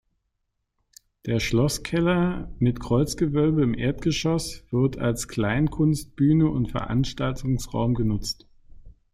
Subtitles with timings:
[1.27, 8.47] Der Schlosskeller mit Kreuzgewölbe im Erdgeschoss wird als Kleinkunstbühne und Veranstaltungsraum genutzt.